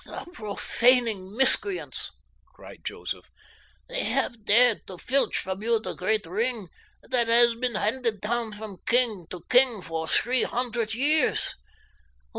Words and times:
"The 0.03 0.25
profaning 0.33 1.37
miscreants!" 1.37 2.09
cried 2.55 2.79
Joseph. 2.83 3.29
"They 3.87 4.05
have 4.05 4.45
dared 4.45 4.87
to 4.87 4.97
filch 4.97 5.37
from 5.37 5.61
you 5.61 5.79
the 5.79 5.93
great 5.93 6.25
ring 6.25 6.69
that 7.03 7.27
has 7.27 7.53
been 7.55 7.75
handed 7.75 8.19
down 8.19 8.53
from 8.53 8.81
king 8.87 9.27
to 9.29 9.43
king 9.47 9.79
for 9.83 10.07
three 10.07 10.41
hundred 10.41 10.95
years. 10.95 11.53